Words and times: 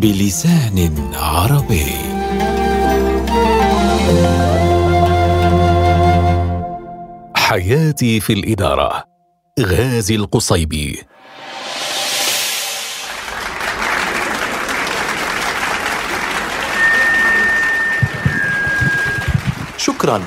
بلسان 0.00 0.92
عربي. 1.14 1.84
حياتي 7.36 8.20
في 8.20 8.32
الإدارة 8.32 9.04
غازي 9.60 10.14
القصيبي. 10.16 10.98
شكرا. 19.76 20.22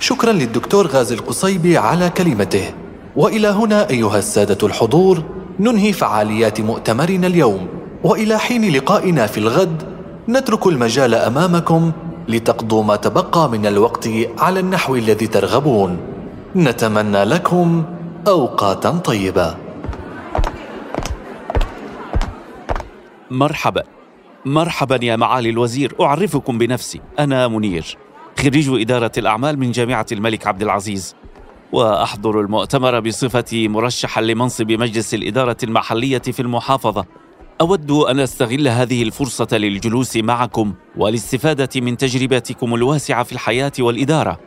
شكرا 0.00 0.32
للدكتور 0.32 0.86
غازي 0.86 1.14
القصيبي 1.14 1.78
على 1.78 2.10
كلمته. 2.10 2.74
وإلى 3.16 3.48
هنا 3.48 3.90
أيها 3.90 4.18
السادة 4.18 4.66
الحضور 4.66 5.22
ننهي 5.60 5.92
فعاليات 5.92 6.60
مؤتمرنا 6.60 7.26
اليوم. 7.26 7.85
وإلى 8.06 8.38
حين 8.38 8.72
لقائنا 8.72 9.26
في 9.26 9.38
الغد 9.38 9.82
نترك 10.28 10.66
المجال 10.66 11.14
أمامكم 11.14 11.92
لتقضوا 12.28 12.84
ما 12.84 12.96
تبقى 12.96 13.50
من 13.50 13.66
الوقت 13.66 14.08
على 14.38 14.60
النحو 14.60 14.96
الذي 14.96 15.26
ترغبون. 15.26 15.98
نتمنى 16.56 17.24
لكم 17.24 17.84
أوقاتا 18.28 18.90
طيبة. 18.90 19.56
مرحبا. 23.30 23.82
مرحبا 24.44 24.98
يا 25.02 25.16
معالي 25.16 25.50
الوزير. 25.50 25.94
أعرفكم 26.00 26.58
بنفسي. 26.58 27.00
أنا 27.18 27.48
منير 27.48 27.96
خريج 28.38 28.80
إدارة 28.80 29.12
الأعمال 29.18 29.58
من 29.58 29.70
جامعة 29.70 30.06
الملك 30.12 30.46
عبد 30.46 30.62
العزيز. 30.62 31.14
وأحضر 31.72 32.40
المؤتمر 32.40 33.00
بصفتي 33.00 33.68
مرشحا 33.68 34.20
لمنصب 34.20 34.72
مجلس 34.72 35.14
الإدارة 35.14 35.56
المحلية 35.62 36.18
في 36.18 36.40
المحافظة. 36.40 37.25
أود 37.60 37.90
أن 37.90 38.20
أستغل 38.20 38.68
هذه 38.68 39.02
الفرصة 39.02 39.48
للجلوس 39.52 40.16
معكم 40.16 40.74
والاستفادة 40.96 41.80
من 41.80 41.96
تجربتكم 41.96 42.74
الواسعة 42.74 43.22
في 43.22 43.32
الحياة 43.32 43.72
والإدارة. 43.78 44.38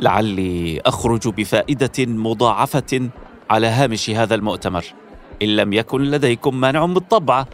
لعلي 0.00 0.80
أخرج 0.86 1.28
بفائدة 1.28 1.92
مضاعفة 1.98 3.10
على 3.50 3.66
هامش 3.66 4.10
هذا 4.10 4.34
المؤتمر. 4.34 4.84
إن 5.42 5.48
لم 5.56 5.72
يكن 5.72 6.02
لديكم 6.02 6.60
مانع 6.60 6.86
بالطبع 6.86 7.44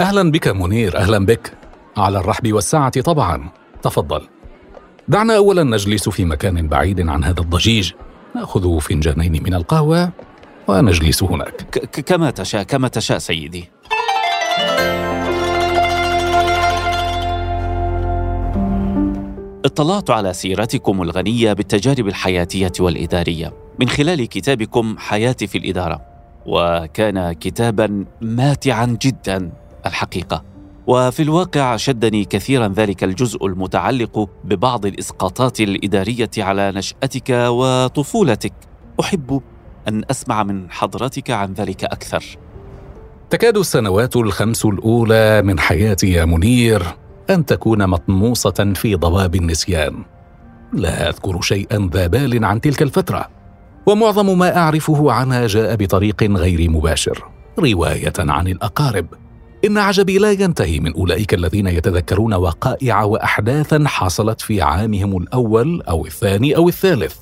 أهلا 0.00 0.30
بك 0.30 0.48
منير 0.48 0.96
أهلا 0.98 1.26
بك. 1.26 1.52
على 1.96 2.18
الرحب 2.18 2.52
والسعة 2.52 3.00
طبعا. 3.00 3.48
تفضل. 3.82 4.20
دعنا 5.08 5.36
اولا 5.36 5.62
نجلس 5.62 6.08
في 6.08 6.24
مكان 6.24 6.68
بعيد 6.68 7.08
عن 7.08 7.24
هذا 7.24 7.40
الضجيج. 7.40 7.92
نأخذ 8.36 8.80
فنجانين 8.80 9.42
من 9.42 9.54
القهوة 9.54 10.10
ونجلس 10.68 11.22
هناك. 11.22 11.54
ك- 11.70 12.00
كما 12.00 12.30
تشاء 12.30 12.62
كما 12.62 12.88
تشاء 12.88 13.18
سيدي. 13.18 13.70
اطلعت 19.64 20.10
على 20.10 20.32
سيرتكم 20.32 21.02
الغنية 21.02 21.52
بالتجارب 21.52 22.06
الحياتية 22.08 22.72
والإدارية. 22.80 23.52
من 23.78 23.88
خلال 23.88 24.28
كتابكم 24.28 24.96
حياتي 24.98 25.46
في 25.46 25.58
الإدارة. 25.58 26.00
وكان 26.46 27.32
كتابا 27.32 28.04
ماتعا 28.20 28.98
جدا 29.02 29.52
الحقيقة. 29.86 30.44
وفي 30.86 31.22
الواقع 31.22 31.76
شدني 31.76 32.24
كثيرا 32.24 32.68
ذلك 32.68 33.04
الجزء 33.04 33.46
المتعلق 33.46 34.28
ببعض 34.44 34.86
الإسقاطات 34.86 35.60
الإدارية 35.60 36.30
على 36.38 36.72
نشأتك 36.76 37.30
وطفولتك. 37.30 38.52
أحب 39.00 39.42
أن 39.88 40.02
أسمع 40.10 40.42
من 40.42 40.70
حضرتك 40.70 41.30
عن 41.30 41.52
ذلك 41.52 41.84
أكثر. 41.84 42.24
تكاد 43.30 43.56
السنوات 43.56 44.16
الخمس 44.16 44.64
الأولى 44.64 45.42
من 45.42 45.58
حياتي 45.58 46.12
يا 46.12 46.24
منير 46.24 46.82
أن 47.30 47.46
تكون 47.46 47.86
مطموسة 47.86 48.72
في 48.74 48.94
ضباب 48.94 49.34
النسيان. 49.34 50.04
لا 50.72 51.08
أذكر 51.08 51.40
شيئا 51.40 51.90
ذا 51.92 52.06
بال 52.06 52.44
عن 52.44 52.60
تلك 52.60 52.82
الفترة 52.82 53.28
ومعظم 53.86 54.38
ما 54.38 54.56
أعرفه 54.56 55.12
عنها 55.12 55.46
جاء 55.46 55.76
بطريق 55.76 56.22
غير 56.22 56.70
مباشر 56.70 57.24
رواية 57.58 58.12
عن 58.18 58.48
الأقارب. 58.48 59.06
إن 59.64 59.78
عجبي 59.78 60.18
لا 60.18 60.32
ينتهي 60.32 60.80
من 60.80 60.94
أولئك 60.94 61.34
الذين 61.34 61.66
يتذكرون 61.66 62.34
وقائع 62.34 63.02
واحداثا 63.02 63.84
حصلت 63.86 64.40
في 64.40 64.62
عامهم 64.62 65.16
الأول 65.16 65.82
أو 65.82 66.06
الثاني 66.06 66.56
أو 66.56 66.68
الثالث. 66.68 67.16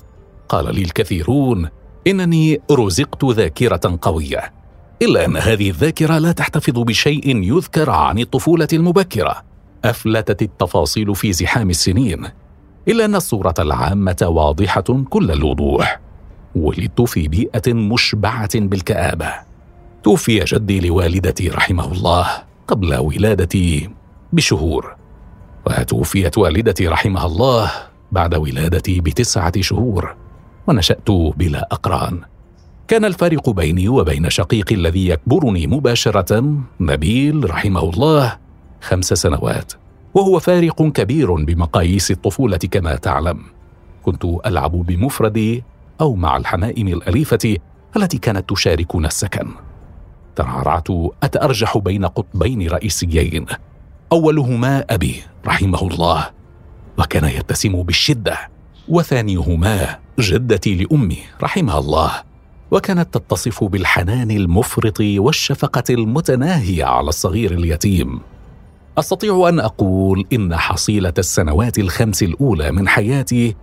قال 0.49 0.75
لي 0.75 0.81
الكثيرون 0.81 1.69
إنني 2.07 2.61
رزقت 2.71 3.25
ذاكرة 3.25 3.99
قوية. 4.01 4.58
إلا 5.01 5.25
أن 5.25 5.37
هذه 5.37 5.69
الذاكرة 5.69 6.17
لا 6.17 6.31
تحتفظ 6.31 6.79
بشيء 6.79 7.43
يذكر 7.43 7.89
عن 7.89 8.19
الطفولة 8.19 8.67
المبكرة. 8.73 9.43
أفلتت 9.85 10.41
التفاصيل 10.41 11.15
في 11.15 11.33
زحام 11.33 11.69
السنين 11.69 12.27
إلا 12.87 13.05
أن 13.05 13.15
الصورة 13.15 13.53
العامة 13.59 14.17
واضحة 14.21 15.03
كل 15.09 15.31
الوضوح. 15.31 15.99
ولدت 16.55 17.01
في 17.01 17.27
بيئة 17.27 17.73
مشبعة 17.73 18.59
بالكآبة. 18.59 19.33
توفي 20.03 20.39
جدي 20.39 20.79
لوالدتي 20.79 21.49
رحمه 21.49 21.91
الله 21.91 22.27
قبل 22.67 22.95
ولادتي 22.95 23.89
بشهور. 24.33 24.95
وتوفيت 25.67 26.37
والدتي 26.37 26.87
رحمها 26.87 27.25
الله 27.25 27.71
بعد 28.11 28.35
ولادتي 28.35 29.01
بتسعة 29.01 29.61
شهور 29.61 30.15
ونشأت 30.67 31.11
بلا 31.11 31.67
أقران. 31.71 32.21
كان 32.89 33.05
الفارق 33.05 33.49
بيني 33.49 33.89
وبين 33.89 34.29
شقيقي 34.29 34.75
الذي 34.75 35.07
يكبرني 35.07 35.67
مباشرة 35.67 36.53
نبيل 36.79 37.49
رحمه 37.49 37.89
الله 37.89 38.37
خمس 38.81 39.05
سنوات 39.05 39.73
وهو 40.13 40.39
فارق 40.39 40.81
كبير 40.83 41.33
بمقاييس 41.33 42.11
الطفولة 42.11 42.57
كما 42.57 42.95
تعلم. 42.95 43.43
كنت 44.03 44.25
ألعب 44.45 44.71
بمفردي 44.71 45.63
أو 46.01 46.15
مع 46.15 46.37
الحمائم 46.37 46.87
الأليفة 46.87 47.57
التي 47.97 48.17
كانت 48.17 48.49
تشاركنا 48.49 49.07
السكن. 49.07 49.47
ترعرعت 50.35 50.87
أتأرجح 51.23 51.77
بين 51.77 52.05
قطبين 52.05 52.69
رئيسيين 52.69 53.45
أولهما 54.11 54.85
أبي 54.89 55.23
رحمه 55.45 55.81
الله 55.81 56.29
وكان 56.97 57.25
يتسم 57.25 57.83
بالشدة 57.83 58.37
وثانيهما 58.87 59.99
جدتي 60.19 60.75
لأمي 60.75 61.17
رحمها 61.43 61.79
الله. 61.79 62.28
وكانت 62.71 63.13
تتصف 63.13 63.63
بالحنان 63.63 64.31
المفرط 64.31 64.99
والشفقة 64.99 65.83
المتناهيه 65.89 66.85
على 66.85 67.09
الصغير 67.09 67.51
اليتيم. 67.51 68.19
أستطيع 68.97 69.49
أن 69.49 69.59
أقول 69.59 70.25
إن 70.33 70.55
حصيلة 70.55 71.13
السنوات 71.17 71.79
الخمس 71.79 72.23
الأولى 72.23 72.71
من 72.71 72.87
حياتي 72.87 73.55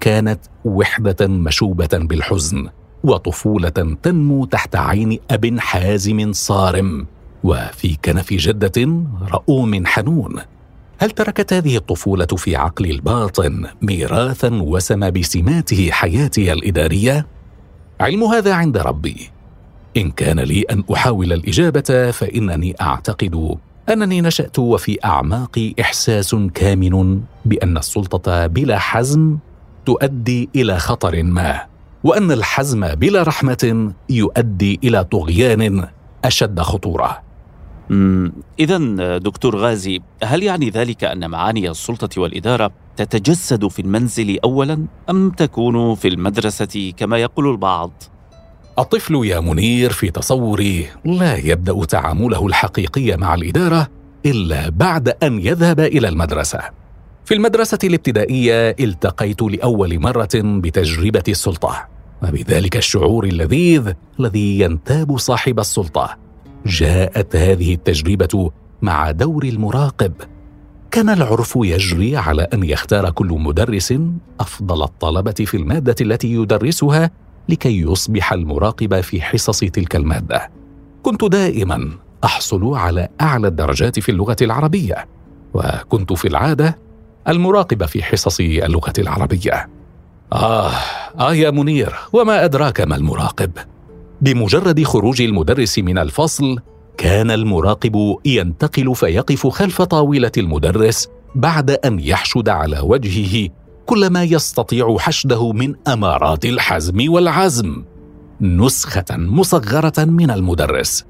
كانت 0.00 0.40
وحدة 0.64 1.26
مشوبة 1.26 1.88
بالحزن 1.92 2.68
وطفولة 3.04 3.96
تنمو 4.02 4.44
تحت 4.44 4.76
عين 4.76 5.18
أب 5.30 5.58
حازم 5.58 6.32
صارم. 6.32 7.06
وفي 7.44 7.96
كنف 8.04 8.32
جدة 8.32 9.04
رؤوم 9.32 9.86
حنون. 9.86 10.36
هل 10.98 11.10
تركت 11.10 11.52
هذه 11.52 11.76
الطفولة 11.76 12.26
في 12.26 12.56
عقلي 12.56 12.90
الباطن 12.90 13.66
ميراثا 13.82 14.48
وسم 14.48 15.10
بسماته 15.10 15.90
حياتي 15.90 16.52
الإدارية؟ 16.52 17.26
علم 18.00 18.24
هذا 18.24 18.54
عند 18.54 18.76
ربي. 18.78 19.30
إن 19.96 20.10
كان 20.10 20.40
لي 20.40 20.62
أن 20.62 20.84
أحاول 20.92 21.32
الإجابة 21.32 22.10
فإنني 22.10 22.74
أعتقد 22.80 23.56
أنني 23.88 24.20
نشأت 24.20 24.58
وفي 24.58 25.04
أعماقي 25.04 25.74
إحساس 25.80 26.34
كامن 26.54 27.20
بأن 27.44 27.76
السلطة 27.76 28.46
بلا 28.46 28.78
حزم 28.78 29.38
تؤدي 29.86 30.48
إلى 30.56 30.78
خطر 30.78 31.22
ما 31.22 31.60
وأن 32.04 32.32
الحزم 32.32 32.94
بلا 32.94 33.22
رحمة 33.22 33.92
يؤدي 34.10 34.80
إلى 34.84 35.04
طغيان 35.04 35.88
أشد 36.24 36.60
خطورة. 36.60 37.23
إذا 38.58 38.78
دكتور 39.18 39.56
غازي 39.56 40.00
هل 40.22 40.42
يعني 40.42 40.70
ذلك 40.70 41.04
أن 41.04 41.30
معاني 41.30 41.70
السلطة 41.70 42.20
والإدارة 42.20 42.70
تتجسد 42.96 43.68
في 43.68 43.82
المنزل 43.82 44.38
أولا 44.44 44.86
أم 45.10 45.30
تكون 45.30 45.94
في 45.94 46.08
المدرسة 46.08 46.92
كما 46.96 47.18
يقول 47.18 47.50
البعض؟ 47.50 48.02
الطفل 48.78 49.24
يا 49.24 49.40
منير 49.40 49.90
في 49.90 50.10
تصوري 50.10 50.86
لا 51.04 51.36
يبدأ 51.36 51.84
تعامله 51.84 52.46
الحقيقي 52.46 53.16
مع 53.16 53.34
الإدارة 53.34 53.88
إلا 54.26 54.68
بعد 54.68 55.08
أن 55.08 55.38
يذهب 55.38 55.80
إلى 55.80 56.08
المدرسة. 56.08 56.60
في 57.24 57.34
المدرسة 57.34 57.78
الابتدائية 57.84 58.76
التقيت 58.80 59.42
لأول 59.42 59.98
مرة 60.00 60.28
بتجربة 60.34 61.22
السلطة 61.28 61.88
وبذلك 62.22 62.76
الشعور 62.76 63.24
اللذيذ 63.24 63.92
الذي 64.20 64.60
ينتاب 64.60 65.18
صاحب 65.18 65.60
السلطة 65.60 66.23
جاءت 66.66 67.36
هذه 67.36 67.74
التجربة 67.74 68.50
مع 68.82 69.10
دور 69.10 69.44
المراقب. 69.44 70.12
كان 70.90 71.08
العرف 71.08 71.52
يجري 71.56 72.16
على 72.16 72.42
أن 72.42 72.64
يختار 72.64 73.10
كل 73.10 73.26
مدرس 73.26 73.94
أفضل 74.40 74.82
الطلبة 74.82 75.30
في 75.32 75.56
المادة 75.56 75.94
التي 76.00 76.32
يدرسها 76.32 77.10
لكي 77.48 77.80
يصبح 77.80 78.32
المراقب 78.32 79.00
في 79.00 79.22
حصص 79.22 79.60
تلك 79.60 79.96
المادة. 79.96 80.50
كنت 81.02 81.24
دائما 81.24 81.90
أحصل 82.24 82.74
على 82.74 83.08
أعلى 83.20 83.48
الدرجات 83.48 84.00
في 84.00 84.08
اللغة 84.08 84.36
العربية 84.42 85.06
وكنت 85.54 86.12
في 86.12 86.28
العادة 86.28 86.78
المراقب 87.28 87.84
في 87.84 88.02
حصص 88.02 88.40
اللغة 88.40 88.92
العربية. 88.98 89.68
آه 90.32 90.70
آه 91.18 91.34
يا 91.34 91.50
منير 91.50 91.94
وما 92.12 92.44
أدراك 92.44 92.80
ما 92.80 92.96
المراقب؟ 92.96 93.50
بمجرد 94.20 94.82
خروج 94.82 95.22
المدرس 95.22 95.78
من 95.78 95.98
الفصل 95.98 96.58
كان 96.96 97.30
المراقب 97.30 98.16
ينتقل 98.24 98.94
فيقف 98.94 99.46
خلف 99.46 99.82
طاولة 99.82 100.32
المدرس 100.38 101.08
بعد 101.34 101.70
أن 101.70 102.00
يحشد 102.00 102.48
على 102.48 102.80
وجهه 102.80 103.48
كل 103.86 104.06
ما 104.06 104.22
يستطيع 104.22 104.96
حشده 104.98 105.52
من 105.52 105.74
أمارات 105.88 106.44
الحزم 106.44 107.12
والعزم. 107.12 107.84
نسخة 108.40 109.04
مصغرة 109.10 110.04
من 110.04 110.30
المدرس. 110.30 111.04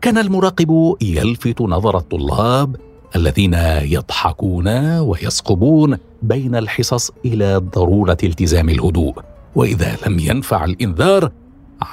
كان 0.00 0.18
المراقب 0.18 0.96
يلفت 1.00 1.60
نظر 1.60 1.96
الطلاب 1.96 2.76
الذين 3.16 3.54
يضحكون 3.82 4.98
ويسقبون 4.98 5.98
بين 6.22 6.54
الحصص 6.54 7.10
إلى 7.24 7.56
ضرورة 7.56 8.16
التزام 8.22 8.68
الهدوء 8.68 9.14
وإذا 9.54 9.96
لم 10.06 10.18
ينفع 10.18 10.64
الإنذار 10.64 11.30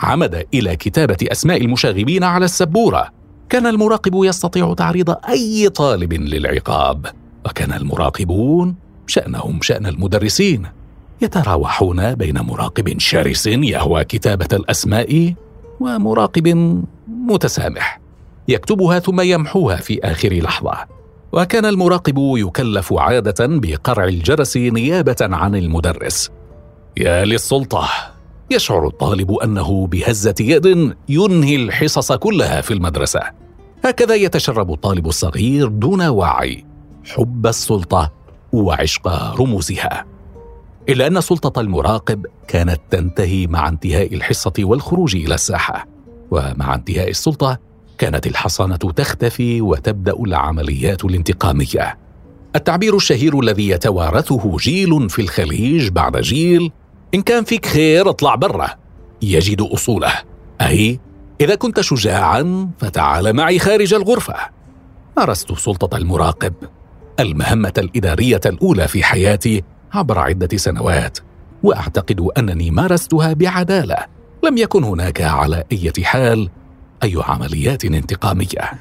عمد 0.01 0.45
إلى 0.53 0.75
كتابة 0.75 1.17
أسماء 1.23 1.61
المشاغبين 1.61 2.23
على 2.23 2.45
السبورة. 2.45 3.09
كان 3.49 3.65
المراقب 3.65 4.23
يستطيع 4.23 4.73
تعريض 4.73 5.15
أي 5.29 5.69
طالب 5.69 6.13
للعقاب. 6.13 7.05
وكان 7.45 7.73
المراقبون 7.73 8.75
شأنهم 9.07 9.61
شأن 9.61 9.85
المدرسين. 9.85 10.67
يتراوحون 11.21 12.15
بين 12.15 12.39
مراقب 12.39 12.99
شرس 12.99 13.47
يهوى 13.47 14.03
كتابة 14.03 14.47
الأسماء 14.53 15.33
ومراقب 15.79 16.47
متسامح. 17.07 17.99
يكتبها 18.47 18.99
ثم 18.99 19.21
يمحوها 19.21 19.75
في 19.75 19.99
آخر 20.03 20.33
لحظة. 20.33 20.77
وكان 21.31 21.65
المراقب 21.65 22.15
يكلف 22.17 22.93
عادة 22.93 23.47
بقرع 23.47 24.03
الجرس 24.03 24.57
نيابة 24.57 25.15
عن 25.21 25.55
المدرس. 25.55 26.29
يا 26.97 27.25
للسلطة 27.25 27.89
يشعر 28.51 28.87
الطالب 28.87 29.31
أنه 29.31 29.87
بهزة 29.87 30.35
يد 30.39 30.95
ينهي 31.09 31.55
الحصص 31.55 32.11
كلها 32.11 32.61
في 32.61 32.73
المدرسة. 32.73 33.21
هكذا 33.85 34.15
يتشرب 34.15 34.73
الطالب 34.73 35.07
الصغير 35.07 35.67
دون 35.67 36.07
وعي 36.07 36.65
حب 37.05 37.47
السلطة 37.47 38.11
وعشق 38.53 39.07
رموزها. 39.41 40.05
إلا 40.89 41.07
أن 41.07 41.21
سلطة 41.21 41.61
المراقب 41.61 42.25
كانت 42.47 42.79
تنتهي 42.89 43.47
مع 43.47 43.69
انتهاء 43.69 44.13
الحصة 44.15 44.53
والخروج 44.59 45.15
إلى 45.15 45.35
الساحة. 45.35 45.87
ومع 46.31 46.75
انتهاء 46.75 47.09
السلطة 47.09 47.57
كانت 47.97 48.27
الحصانة 48.27 48.75
تختفي 48.75 49.61
وتبدأ 49.61 50.13
العمليات 50.13 51.05
الانتقامية. 51.05 51.97
التعبير 52.55 52.95
الشهير 52.95 53.39
الذي 53.39 53.69
يتوارثه 53.69 54.57
جيل 54.57 55.09
في 55.09 55.21
الخليج 55.21 55.89
بعد 55.89 56.17
جيل 56.17 56.71
إن 57.15 57.21
كان 57.21 57.43
فيك 57.43 57.65
خير 57.65 58.09
اطلع 58.09 58.35
برا. 58.35 58.69
يجد 59.21 59.61
أصوله. 59.61 60.13
اي 60.61 60.99
إذا 61.41 61.55
كنت 61.55 61.81
شجاعا 61.81 62.69
فتعال 62.79 63.33
معي 63.33 63.59
خارج 63.59 63.93
الغرفة. 63.93 64.35
مارست 65.17 65.53
سلطة 65.53 65.97
المراقب. 65.97 66.53
المهمة 67.19 67.73
الإدارية 67.77 68.41
الأولى 68.45 68.87
في 68.87 69.03
حياتي 69.03 69.63
عبر 69.93 70.19
عدة 70.19 70.57
سنوات 70.57 71.17
وأعتقد 71.63 72.27
أنني 72.37 72.71
مارستها 72.71 73.33
بعدالة. 73.33 73.97
لم 74.43 74.57
يكن 74.57 74.83
هناك 74.83 75.21
على 75.21 75.63
أي 75.71 75.91
حال 76.03 76.49
أي 77.03 77.15
عمليات 77.17 77.85
انتقامية. 77.85 78.71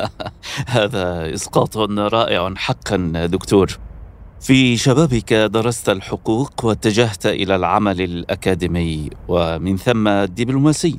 هذا 0.66 1.34
إسقاط 1.34 1.76
رائع 1.98 2.54
حقا 2.56 3.26
دكتور. 3.26 3.78
في 4.42 4.76
شبابك 4.76 5.32
درست 5.32 5.88
الحقوق 5.88 6.64
واتجهت 6.64 7.26
إلى 7.26 7.56
العمل 7.56 8.00
الأكاديمي 8.00 9.10
ومن 9.28 9.76
ثم 9.76 10.08
الدبلوماسي. 10.08 10.98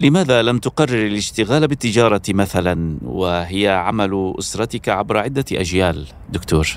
لماذا 0.00 0.42
لم 0.42 0.58
تقرر 0.58 1.06
الاشتغال 1.06 1.68
بالتجارة 1.68 2.22
مثلا 2.28 2.98
وهي 3.04 3.68
عمل 3.68 4.34
أسرتك 4.38 4.88
عبر 4.88 5.18
عدة 5.18 5.44
أجيال 5.52 6.06
دكتور؟ 6.32 6.68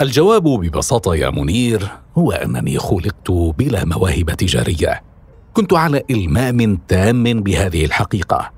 الجواب 0.00 0.42
ببساطة 0.42 1.14
يا 1.14 1.30
منير 1.30 1.88
هو 2.18 2.32
أنني 2.32 2.78
خلقت 2.78 3.30
بلا 3.30 3.84
مواهب 3.84 4.30
تجارية. 4.30 5.02
كنت 5.54 5.74
على 5.74 6.02
إلمام 6.10 6.76
تام 6.88 7.22
بهذه 7.22 7.84
الحقيقة. 7.84 8.50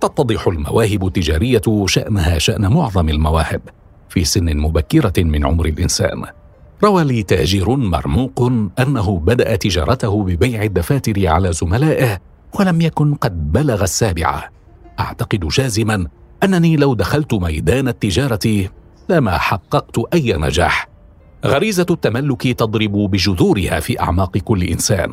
تتضح 0.00 0.46
المواهب 0.46 1.06
التجارية 1.06 1.86
شأنها 1.86 2.38
شأن 2.38 2.72
معظم 2.72 3.08
المواهب. 3.08 3.60
في 4.16 4.24
سن 4.24 4.56
مبكرة 4.56 5.12
من 5.18 5.46
عمر 5.46 5.66
الإنسان. 5.66 6.24
روى 6.84 7.04
لي 7.04 7.22
تاجر 7.22 7.76
مرموق 7.76 8.52
أنه 8.78 9.18
بدأ 9.18 9.56
تجارته 9.56 10.22
ببيع 10.22 10.62
الدفاتر 10.62 11.26
على 11.26 11.52
زملائه 11.52 12.18
ولم 12.60 12.80
يكن 12.80 13.14
قد 13.14 13.52
بلغ 13.52 13.82
السابعة. 13.82 14.44
أعتقد 15.00 15.48
جازما 15.48 16.06
أنني 16.42 16.76
لو 16.76 16.94
دخلت 16.94 17.34
ميدان 17.34 17.88
التجارة 17.88 18.68
لما 19.08 19.38
حققت 19.38 20.14
أي 20.14 20.32
نجاح. 20.32 20.88
غريزة 21.44 21.86
التملك 21.90 22.42
تضرب 22.42 22.92
بجذورها 22.92 23.80
في 23.80 24.00
أعماق 24.00 24.38
كل 24.38 24.62
إنسان 24.62 25.10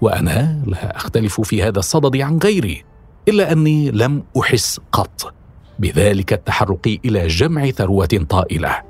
وأنا 0.00 0.62
لا 0.66 0.96
أختلف 0.96 1.40
في 1.40 1.62
هذا 1.62 1.78
الصدد 1.78 2.16
عن 2.16 2.38
غيري 2.38 2.84
إلا 3.28 3.52
أني 3.52 3.90
لم 3.90 4.22
أحس 4.40 4.80
قط. 4.92 5.35
بذلك 5.78 6.32
التحرك 6.32 6.86
إلى 7.04 7.26
جمع 7.26 7.70
ثروة 7.70 8.26
طائلة. 8.28 8.82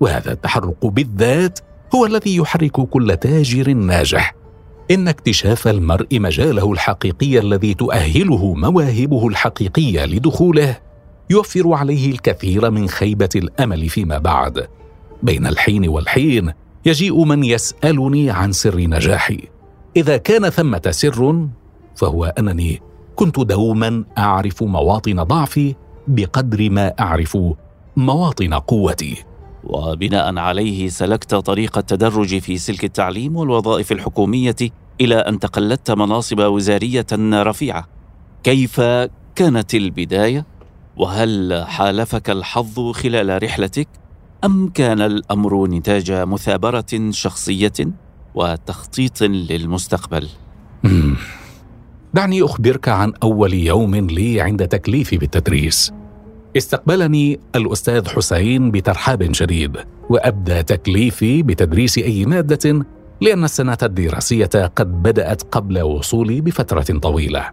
وهذا 0.00 0.32
التحرك 0.32 0.86
بالذات 0.86 1.58
هو 1.94 2.06
الذي 2.06 2.36
يحرك 2.36 2.72
كل 2.72 3.16
تاجر 3.16 3.72
ناجح. 3.72 4.34
إن 4.90 5.08
اكتشاف 5.08 5.68
المرء 5.68 6.20
مجاله 6.20 6.72
الحقيقي 6.72 7.38
الذي 7.38 7.74
تؤهله 7.74 8.54
مواهبه 8.54 9.28
الحقيقية 9.28 10.04
لدخوله 10.04 10.76
يوفر 11.30 11.72
عليه 11.72 12.10
الكثير 12.10 12.70
من 12.70 12.88
خيبة 12.88 13.28
الأمل 13.36 13.88
فيما 13.88 14.18
بعد. 14.18 14.68
بين 15.22 15.46
الحين 15.46 15.88
والحين 15.88 16.52
يجيء 16.86 17.24
من 17.24 17.44
يسألني 17.44 18.30
عن 18.30 18.52
سر 18.52 18.80
نجاحي. 18.80 19.40
إذا 19.96 20.16
كان 20.16 20.48
ثمة 20.48 20.82
سر 20.90 21.46
فهو 21.96 22.24
أنني 22.24 22.82
كنت 23.16 23.40
دوما 23.40 24.04
أعرف 24.18 24.62
مواطن 24.62 25.22
ضعفي 25.22 25.74
بقدر 26.08 26.70
ما 26.70 26.92
أعرف 27.00 27.38
مواطن 27.96 28.54
قوتي. 28.54 29.24
وبناء 29.64 30.38
عليه 30.38 30.88
سلكت 30.88 31.34
طريق 31.34 31.78
التدرج 31.78 32.38
في 32.38 32.58
سلك 32.58 32.84
التعليم 32.84 33.36
والوظائف 33.36 33.92
الحكومية 33.92 34.56
إلى 35.00 35.14
أن 35.14 35.38
تقلدت 35.38 35.90
مناصب 35.90 36.38
وزارية 36.40 37.06
رفيعة. 37.42 37.88
كيف 38.42 38.80
كانت 39.34 39.74
البداية؟ 39.74 40.46
وهل 40.96 41.64
حالفك 41.66 42.30
الحظ 42.30 42.90
خلال 42.90 43.42
رحلتك؟ 43.42 43.88
أم 44.44 44.68
كان 44.68 45.00
الأمر 45.00 45.66
نتاج 45.66 46.12
مثابرة 46.12 47.10
شخصية 47.10 47.72
وتخطيط 48.34 49.22
للمستقبل؟ 49.22 50.28
دعني 52.14 52.42
أخبرك 52.42 52.88
عن 52.88 53.12
أول 53.22 53.54
يوم 53.54 53.94
لي 53.94 54.40
عند 54.40 54.68
تكليفي 54.68 55.18
بالتدريس. 55.18 55.92
استقبلني 56.56 57.40
الأستاذ 57.56 58.08
حسين 58.08 58.70
بترحاب 58.70 59.32
شديد 59.32 59.76
وأبدى 60.10 60.62
تكليفي 60.62 61.42
بتدريس 61.42 61.98
أي 61.98 62.24
مادة 62.24 62.84
لأن 63.20 63.44
السنة 63.44 63.78
الدراسية 63.82 64.70
قد 64.76 65.02
بدأت 65.02 65.42
قبل 65.42 65.82
وصولي 65.82 66.40
بفترة 66.40 66.98
طويلة. 66.98 67.50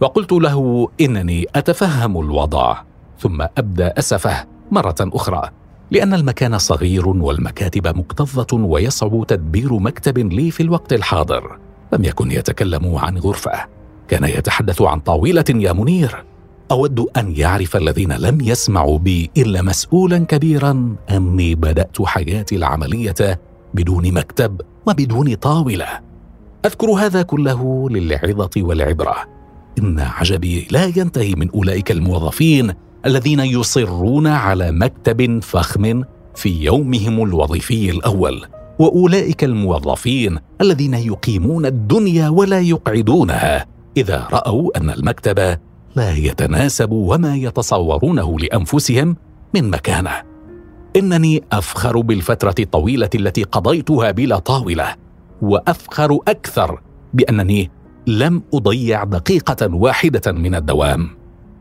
وقلت 0.00 0.32
له 0.32 0.88
إنني 1.00 1.46
أتفهم 1.54 2.20
الوضع 2.20 2.76
ثم 3.18 3.42
أبدى 3.58 3.84
أسفه 3.84 4.44
مرة 4.70 4.96
أخرى 5.00 5.50
لأن 5.90 6.14
المكان 6.14 6.58
صغير 6.58 7.08
والمكاتب 7.08 7.98
مكتظة 7.98 8.56
ويصعب 8.56 9.24
تدبير 9.28 9.72
مكتب 9.72 10.18
لي 10.18 10.50
في 10.50 10.62
الوقت 10.62 10.92
الحاضر. 10.92 11.58
لم 11.92 12.04
يكن 12.04 12.30
يتكلم 12.30 12.94
عن 12.94 13.18
غرفة. 13.18 13.81
كان 14.12 14.24
يتحدث 14.24 14.82
عن 14.82 15.00
طاولة 15.00 15.44
يا 15.48 15.72
منير. 15.72 16.24
أود 16.70 17.00
أن 17.16 17.32
يعرف 17.36 17.76
الذين 17.76 18.12
لم 18.12 18.40
يسمعوا 18.40 18.98
بي 18.98 19.30
إلا 19.36 19.62
مسؤولا 19.62 20.18
كبيرا 20.18 20.96
أني 21.10 21.54
بدأت 21.54 22.02
حياتي 22.02 22.56
العملية 22.56 23.40
بدون 23.74 24.12
مكتب 24.12 24.60
وبدون 24.86 25.34
طاولة. 25.34 25.86
أذكر 26.66 26.90
هذا 26.90 27.22
كله 27.22 27.90
للعظة 27.90 28.50
والعبرة. 28.56 29.16
إن 29.78 30.00
عجبي 30.00 30.66
لا 30.70 30.84
ينتهي 30.84 31.34
من 31.34 31.50
أولئك 31.50 31.90
الموظفين 31.90 32.72
الذين 33.06 33.40
يصرون 33.40 34.26
على 34.26 34.72
مكتب 34.72 35.42
فخم 35.42 36.02
في 36.34 36.64
يومهم 36.64 37.22
الوظيفي 37.22 37.90
الأول 37.90 38.46
وأولئك 38.78 39.44
الموظفين 39.44 40.38
الذين 40.60 40.94
يقيمون 40.94 41.66
الدنيا 41.66 42.28
ولا 42.28 42.60
يقعدونها. 42.60 43.71
إذا 43.96 44.28
رأوا 44.32 44.78
أن 44.78 44.90
المكتب 44.90 45.58
لا 45.96 46.16
يتناسب 46.16 46.92
وما 46.92 47.36
يتصورونه 47.36 48.38
لأنفسهم 48.38 49.16
من 49.54 49.70
مكانه. 49.70 50.22
إنني 50.96 51.42
أفخر 51.52 52.00
بالفترة 52.00 52.54
الطويلة 52.58 53.10
التي 53.14 53.42
قضيتها 53.42 54.10
بلا 54.10 54.38
طاولة 54.38 54.94
وأفخر 55.42 56.18
أكثر 56.28 56.80
بأنني 57.14 57.70
لم 58.06 58.42
أضيع 58.54 59.04
دقيقة 59.04 59.74
واحدة 59.74 60.32
من 60.32 60.54
الدوام. 60.54 61.08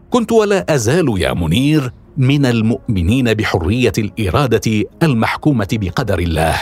كنت 0.10 0.32
ولا 0.32 0.76
أزال 0.76 1.22
يا 1.22 1.34
منير 1.34 1.92
من 2.18 2.46
المؤمنين 2.46 3.34
بحرية 3.34 3.92
الإرادة 3.98 4.84
المحكومة 5.04 5.68
بقدر 5.72 6.20
الله 6.20 6.56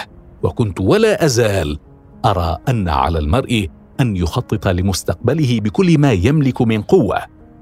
وكنت 0.44 0.80
ولا 0.82 1.26
أزال 1.26 1.80
أرى 2.26 2.58
أن 2.70 2.90
على 2.90 3.20
المرء 3.20 3.68
أن 4.00 4.15
يخطط 4.15 4.68
لمستقبله 4.68 5.60
بكل 5.60 5.98
ما 5.98 6.12
يملك 6.12 6.62
من 6.62 6.82
قوة 6.82 7.18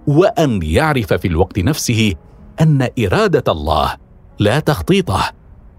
وأن 0.07 0.59
يعرف 0.63 1.13
في 1.13 1.27
الوقت 1.27 1.59
نفسه 1.59 2.13
أن 2.61 2.87
إرادة 2.99 3.51
الله 3.51 3.95
لا 4.39 4.59
تخطيطه 4.59 5.31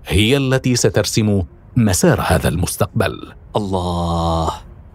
هي 0.06 0.36
التي 0.36 0.76
سترسم 0.76 1.42
مسار 1.76 2.20
هذا 2.20 2.48
المستقبل. 2.48 3.32
الله. 3.56 4.50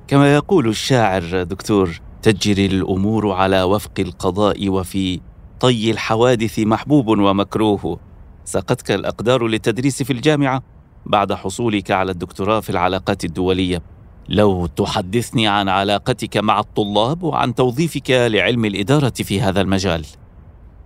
كما 0.08 0.34
يقول 0.36 0.68
الشاعر 0.68 1.44
دكتور 1.44 2.00
تجري 2.22 2.66
الأمور 2.66 3.32
على 3.32 3.64
وفق 3.64 4.00
القضاء 4.00 4.70
وفي 4.70 5.20
طي 5.60 5.92
الحوادث 5.92 6.60
محبوب 6.60 7.08
ومكروه. 7.08 8.00
ساقتك 8.46 8.92
الأقدار 8.92 9.48
للتدريس 9.48 10.04
في 10.04 10.14
الجامعة 10.14 10.62
بعد 11.06 11.34
حصولك 11.34 11.92
على 11.92 12.12
الدكتوراه 12.12 12.60
في 12.60 12.70
العلاقات 12.70 13.26
الدولية. 13.26 13.93
لو 14.30 14.66
تحدثني 14.66 15.48
عن 15.48 15.70
علاقتك 15.70 16.38
مع 16.38 16.60
الطلاب 16.60 17.24
وعن 17.24 17.56
توظيفك 17.56 18.12
لعلم 18.12 18.66
الإدارة 18.66 19.14
في 19.16 19.42
هذا 19.42 19.62
المجال. 19.62 20.06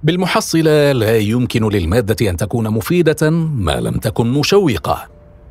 بالمحصلة 0.04 0.92
لا 0.92 1.18
يمكن 1.18 1.70
للمادة 1.70 2.30
أن 2.30 2.38
تكون 2.38 2.70
مفيدة 2.70 3.30
ما 3.30 3.80
لم 3.80 3.98
تكن 3.98 4.28
مشوقة 4.28 5.08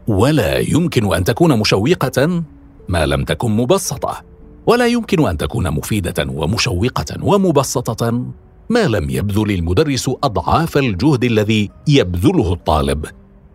ولا 0.09 0.59
يمكن 0.59 1.15
أن 1.15 1.25
تكون 1.25 1.59
مشوقة 1.59 2.43
ما 2.89 3.07
لم 3.07 3.25
تكن 3.25 3.51
مبسطة 3.51 4.23
ولا 4.67 4.87
يمكن 4.87 5.27
أن 5.27 5.37
تكون 5.37 5.71
مفيدة 5.71 6.27
ومشوقة 6.29 7.17
ومبسطة 7.23 8.25
ما 8.71 8.87
لم 8.87 9.11
يبذل 9.11 9.51
المدرس 9.51 10.11
أضعاف 10.25 10.77
الجهد 10.77 11.25
الذي 11.25 11.71
يبذله 11.89 12.53
الطالب. 12.53 13.07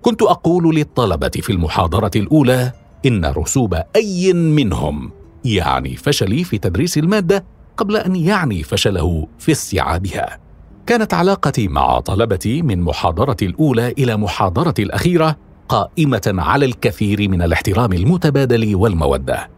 كنت 0.01 0.21
أقول 0.21 0.75
للطلبة 0.75 1.31
في 1.41 1.49
المحاضرة 1.49 2.11
الأولى 2.15 2.71
إن 3.05 3.25
رسوب 3.25 3.81
أي 3.95 4.33
منهم 4.33 5.11
يعني 5.45 5.95
فشلي 5.95 6.43
في 6.43 6.57
تدريس 6.57 6.97
المادة 6.97 7.45
قبل 7.77 7.97
أن 7.97 8.15
يعني 8.15 8.63
فشله 8.63 9.27
في 9.39 9.51
استيعابها. 9.51 10.39
كانت 10.87 11.13
علاقتي 11.13 11.67
مع 11.67 11.99
طلبتي 11.99 12.61
من 12.61 12.81
محاضرة 12.81 13.37
الأولى 13.41 13.87
إلى 13.97 14.17
محاضرة 14.17 14.73
الأخيرة 14.79 15.37
قائمة 15.69 16.35
على 16.37 16.65
الكثير 16.65 17.29
من 17.29 17.41
الاحترام 17.41 17.93
المتبادل 17.93 18.75
والمودة. 18.75 19.49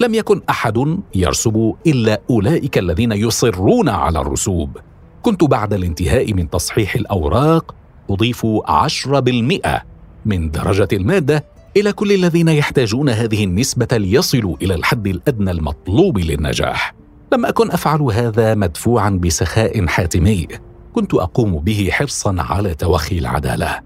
لم 0.00 0.14
يكن 0.14 0.40
أحد 0.50 0.98
يرسب 1.14 1.74
إلا 1.86 2.20
أولئك 2.30 2.78
الذين 2.78 3.12
يصرون 3.12 3.88
على 3.88 4.20
الرسوب. 4.20 4.78
كنت 5.22 5.44
بعد 5.44 5.72
الانتهاء 5.72 6.34
من 6.34 6.50
تصحيح 6.50 6.94
الأوراق 6.94 7.74
أضيف 8.10 8.46
عشرة 8.64 9.20
بالمئة 9.20 9.82
من 10.26 10.50
درجة 10.50 10.88
المادة 10.92 11.44
إلى 11.76 11.92
كل 11.92 12.12
الذين 12.12 12.48
يحتاجون 12.48 13.08
هذه 13.08 13.44
النسبة 13.44 13.88
ليصلوا 13.92 14.56
إلى 14.62 14.74
الحد 14.74 15.06
الأدنى 15.06 15.50
المطلوب 15.50 16.18
للنجاح. 16.18 16.94
لم 17.32 17.46
أكن 17.46 17.70
أفعل 17.70 18.02
هذا 18.02 18.54
مدفوعا 18.54 19.10
بسخاء 19.10 19.86
حاتمي. 19.86 20.46
كنت 20.94 21.14
أقوم 21.14 21.58
به 21.58 21.88
حرصا 21.92 22.36
على 22.38 22.74
توخي 22.74 23.18
العدالة. 23.18 23.80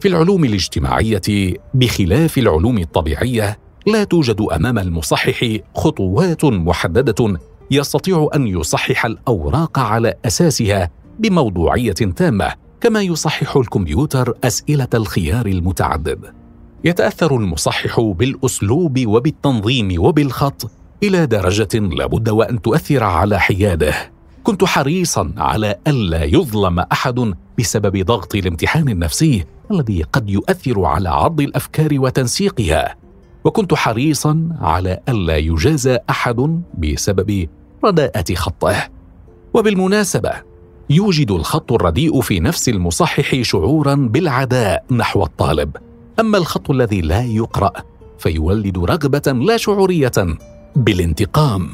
في 0.00 0.08
العلوم 0.08 0.44
الاجتماعية 0.44 1.54
بخلاف 1.74 2.38
العلوم 2.38 2.78
الطبيعية 2.78 3.58
لا 3.86 4.04
توجد 4.04 4.40
أمام 4.52 4.78
المصحح 4.78 5.56
خطوات 5.74 6.44
محددة 6.44 7.38
يستطيع 7.70 8.28
أن 8.34 8.46
يصحح 8.46 9.06
الأوراق 9.06 9.78
على 9.78 10.14
أساسها 10.24 10.90
بموضوعية 11.18 11.92
تامة 11.92 12.52
كما 12.80 13.02
يصحح 13.02 13.56
الكمبيوتر 13.56 14.34
أسئلة 14.44 14.88
الخيار 14.94 15.46
المتعدد. 15.46 16.45
يتأثر 16.86 17.36
المصحح 17.36 18.00
بالأسلوب 18.00 19.06
وبالتنظيم 19.06 20.02
وبالخط 20.04 20.70
إلى 21.02 21.26
درجة 21.26 21.78
لابد 21.78 22.28
وأن 22.28 22.62
تؤثر 22.62 23.04
على 23.04 23.40
حياده. 23.40 23.94
كنت 24.42 24.64
حريصا 24.64 25.32
على 25.36 25.76
ألا 25.86 26.24
يظلم 26.24 26.78
أحد 26.78 27.34
بسبب 27.58 28.04
ضغط 28.06 28.34
الامتحان 28.34 28.88
النفسي 28.88 29.44
الذي 29.70 30.02
قد 30.02 30.30
يؤثر 30.30 30.84
على 30.84 31.08
عرض 31.08 31.40
الأفكار 31.40 31.88
وتنسيقها. 31.92 32.96
وكنت 33.44 33.74
حريصا 33.74 34.48
على 34.60 35.00
ألا 35.08 35.36
يجازى 35.36 35.98
أحد 36.10 36.62
بسبب 36.78 37.48
رداءة 37.84 38.34
خطه. 38.34 38.88
وبالمناسبة 39.54 40.32
يوجد 40.90 41.30
الخط 41.30 41.72
الرديء 41.72 42.20
في 42.20 42.40
نفس 42.40 42.68
المصحح 42.68 43.42
شعورا 43.42 43.94
بالعداء 43.94 44.84
نحو 44.90 45.22
الطالب. 45.22 45.85
أما 46.20 46.38
الخط 46.38 46.70
الذي 46.70 47.00
لا 47.00 47.22
يقرأ 47.22 47.72
فيولد 48.18 48.78
رغبة 48.78 49.32
لا 49.32 49.56
شعورية 49.56 50.12
بالانتقام. 50.76 51.68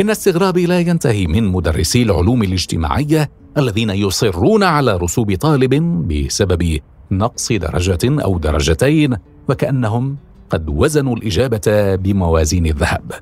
إن 0.00 0.10
استغرابي 0.10 0.66
لا 0.66 0.80
ينتهي 0.80 1.26
من 1.26 1.44
مدرسي 1.48 2.02
العلوم 2.02 2.42
الاجتماعية 2.42 3.30
الذين 3.58 3.90
يصرون 3.90 4.62
على 4.62 4.96
رسوب 4.96 5.34
طالب 5.34 5.74
بسبب 6.08 6.78
نقص 7.10 7.52
درجة 7.52 8.22
أو 8.24 8.38
درجتين 8.38 9.16
وكأنهم 9.48 10.16
قد 10.50 10.68
وزنوا 10.68 11.16
الإجابة 11.16 11.96
بموازين 11.96 12.66
الذهب. 12.66 13.12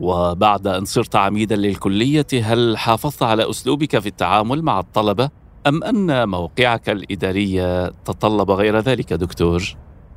وبعد 0.00 0.66
أن 0.66 0.84
صرت 0.84 1.16
عميدا 1.16 1.56
للكلية 1.56 2.26
هل 2.42 2.78
حافظت 2.78 3.22
على 3.22 3.50
أسلوبك 3.50 3.98
في 3.98 4.06
التعامل 4.06 4.62
مع 4.62 4.80
الطلبة؟ 4.80 5.30
أم 5.66 5.84
أن 5.84 6.28
موقعك 6.28 6.90
الإداري 6.90 7.90
تطلب 8.04 8.50
غير 8.50 8.78
ذلك 8.78 9.12
دكتور؟ 9.12 9.62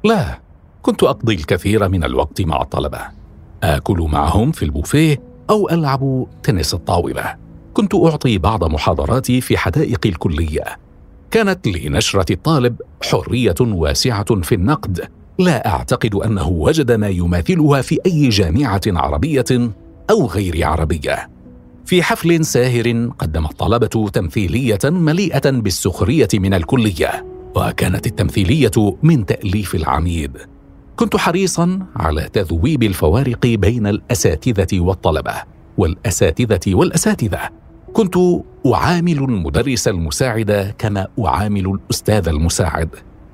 لا 0.03 0.39
كنت 0.81 1.03
أقضي 1.03 1.35
الكثير 1.35 1.89
من 1.89 2.03
الوقت 2.03 2.41
مع 2.41 2.61
الطلبة. 2.61 2.99
آكل 3.63 4.07
معهم 4.11 4.51
في 4.51 4.65
البوفيه 4.65 5.21
أو 5.49 5.69
ألعب 5.69 6.27
تنس 6.43 6.73
الطاولة. 6.73 7.35
كنت 7.73 7.95
أعطي 7.95 8.37
بعض 8.37 8.63
محاضراتي 8.63 9.41
في 9.41 9.57
حدائق 9.57 9.99
الكلية. 10.05 10.63
كانت 11.31 11.67
لنشرة 11.67 12.33
الطالب 12.33 12.81
حرية 13.03 13.55
واسعة 13.61 14.41
في 14.41 14.55
النقد. 14.55 15.09
لا 15.39 15.67
أعتقد 15.67 16.15
أنه 16.15 16.47
وجد 16.47 16.91
ما 16.91 17.07
يماثلها 17.07 17.81
في 17.81 17.99
أي 18.05 18.29
جامعة 18.29 18.81
عربية 18.87 19.71
أو 20.09 20.25
غير 20.25 20.67
عربية. 20.67 21.29
في 21.87 22.03
حفل 22.03 22.45
ساهر 22.45 23.09
قدم 23.19 23.45
الطلبه 23.45 24.09
تمثيلية 24.13 24.79
مليئة 24.83 25.49
بالسخرية 25.49 26.27
من 26.33 26.53
الكلية 26.53 27.25
وكانت 27.55 28.07
التمثيلية 28.07 28.97
من 29.03 29.25
تأليف 29.25 29.75
العميد. 29.75 30.37
كنت 30.95 31.17
حريصا 31.17 31.79
على 31.95 32.29
تذويب 32.33 32.83
الفوارق 32.83 33.45
بين 33.45 33.87
الأساتذة 33.87 34.79
والطلبة 34.79 35.33
والأساتذة 35.77 36.59
والأساتذة. 36.67 37.39
كنت 37.93 38.15
أعامل 38.73 39.17
المدرس 39.17 39.87
المساعد 39.87 40.73
كما 40.77 41.07
أعامل 41.25 41.67
الأستاذ 41.67 42.27
المساعد. 42.27 42.89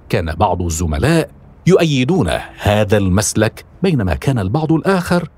كان 0.10 0.34
بعض 0.36 0.62
الزملاء 0.62 1.30
يؤيدون 1.68 2.30
هذا 2.60 2.98
المسلك 2.98 3.66
بينما 3.84 4.14
كان 4.14 4.40
البعض 4.40 4.72
الآخر 4.72 5.30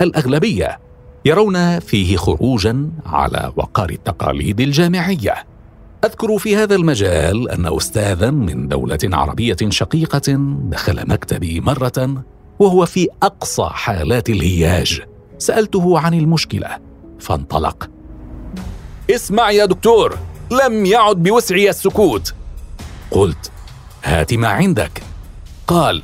الأغلبية 0.00 0.87
يرون 1.24 1.78
فيه 1.78 2.16
خروجا 2.16 2.90
على 3.06 3.52
وقار 3.56 3.90
التقاليد 3.90 4.60
الجامعية. 4.60 5.34
أذكر 6.04 6.38
في 6.38 6.56
هذا 6.56 6.74
المجال 6.74 7.50
أن 7.50 7.76
استاذا 7.76 8.30
من 8.30 8.68
دولة 8.68 8.98
عربية 9.04 9.56
شقيقة 9.68 10.34
دخل 10.62 11.08
مكتبي 11.08 11.60
مرة 11.60 12.24
وهو 12.58 12.86
في 12.86 13.08
أقصى 13.22 13.68
حالات 13.70 14.30
الهياج. 14.30 15.02
سألته 15.38 15.98
عن 15.98 16.14
المشكلة 16.14 16.68
فانطلق. 17.20 17.90
اسمع 19.10 19.50
يا 19.50 19.64
دكتور 19.64 20.18
لم 20.50 20.86
يعد 20.86 21.22
بوسعي 21.22 21.70
السكوت. 21.70 22.34
قلت 23.10 23.50
هات 24.04 24.34
ما 24.34 24.48
عندك. 24.48 25.02
قال 25.66 26.02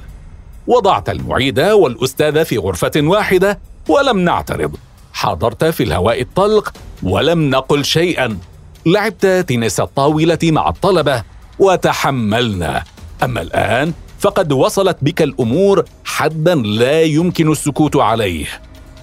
وضعت 0.67 1.11
المعيد 1.11 1.61
والأستاذ 1.61 2.45
في 2.45 2.59
غرفة 2.59 2.93
واحدة 2.97 3.59
ولم 3.89 4.19
نعترض. 4.19 4.77
حاضرت 5.15 5.65
في 5.65 5.83
الهواء 5.83 6.21
الطلق 6.21 6.73
ولم 7.03 7.51
نقل 7.51 7.85
شيئا. 7.85 8.39
لعبت 8.87 9.27
تنس 9.27 9.81
الطاولة 9.81 10.39
مع 10.43 10.69
الطلبة 10.69 11.23
وتحملنا. 11.59 12.85
أما 13.23 13.41
الآن 13.41 13.93
فقد 14.19 14.53
وصلت 14.53 14.97
بك 15.03 15.23
الأمور 15.23 15.85
حدا 16.05 16.55
لا 16.55 17.03
يمكن 17.03 17.53
السكوت 17.53 17.97
عليه. 17.97 18.47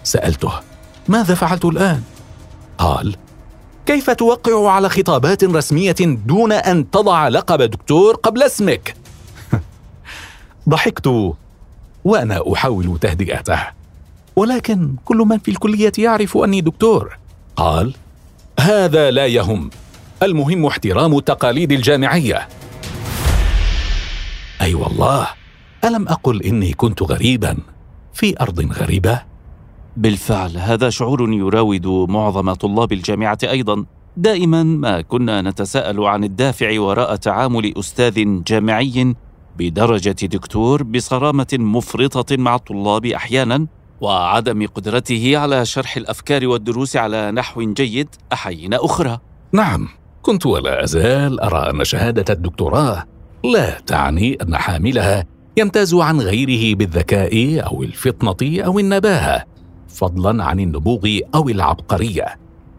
سألته 0.03 0.51
ماذا 1.07 1.35
فعلت 1.35 1.65
الآن؟ 1.65 2.01
قال 2.77 3.15
كيف 3.85 4.09
توقع 4.09 4.71
على 4.71 4.89
خطابات 4.89 5.43
رسمية 5.43 5.95
دون 5.99 6.51
أن 6.51 6.91
تضع 6.91 7.27
لقب 7.27 7.61
دكتور 7.61 8.15
قبل 8.15 8.43
اسمك؟ 8.43 8.95
ضحكت 10.69 11.33
وأنا 12.03 12.43
أحاول 12.53 12.99
تهدئته. 13.01 13.80
ولكن 14.35 14.95
كل 15.05 15.17
من 15.17 15.37
في 15.37 15.51
الكلية 15.51 15.91
يعرف 15.97 16.37
أني 16.37 16.61
دكتور. 16.61 17.17
قال 17.55 17.93
هذا 18.59 19.11
لا 19.11 19.25
يهم. 19.25 19.69
المهم 20.23 20.65
احترام 20.65 21.19
تقاليد 21.19 21.71
الجامعية. 21.71 22.47
أي 24.61 24.65
أيوة 24.67 24.81
والله. 24.81 25.27
ألم 25.85 26.07
أقل 26.07 26.41
إني 26.43 26.73
كنت 26.73 27.03
غريبا 27.03 27.57
في 28.13 28.41
أرض 28.41 28.71
غريبة؟ 28.73 29.21
بالفعل 29.97 30.57
هذا 30.57 30.89
شعور 30.89 31.33
يراود 31.33 31.87
معظم 31.87 32.53
طلاب 32.53 32.91
الجامعة 32.91 33.37
أيضا. 33.43 33.85
دائما 34.17 34.63
ما 34.63 35.01
كنا 35.01 35.41
نتساءل 35.41 36.03
عن 36.03 36.23
الدافع 36.23 36.79
وراء 36.79 37.15
تعامل 37.15 37.73
أستاذ 37.77 38.43
جامعي 38.43 39.15
بدرجة 39.57 40.25
دكتور 40.25 40.83
بصرامة 40.83 41.47
مفرطة 41.53 42.37
مع 42.37 42.55
الطلاب 42.55 43.05
أحيانا. 43.05 43.67
وعدم 44.01 44.67
قدرته 44.67 45.37
على 45.37 45.65
شرح 45.65 45.97
الأفكار 45.97 46.47
والدروس 46.47 46.95
على 46.95 47.31
نحو 47.31 47.73
جيد 47.73 48.07
احيان 48.33 48.73
أخرى. 48.73 49.19
نعم 49.51 49.87
كنت 50.21 50.45
ولا 50.45 50.83
أزال 50.83 51.39
أرى 51.39 51.69
أن 51.69 51.83
شهادة 51.83 52.33
الدكتوراه 52.33 53.05
لا 53.53 53.79
تعني 53.79 54.37
أن 54.41 54.57
حاملها 54.57 55.25
يمتاز 55.57 55.93
عن 55.93 56.21
غيره 56.21 56.75
بالذكاء 56.75 57.65
أو 57.67 57.83
الفطنة 57.83 58.63
أو 58.65 58.79
النباهة 58.79 59.45
فضلا 59.87 60.43
عن 60.43 60.59
النبوغ 60.59 61.19
أو 61.35 61.49
العبقرية. 61.49 62.25